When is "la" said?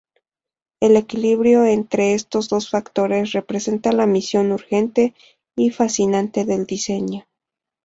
3.91-4.07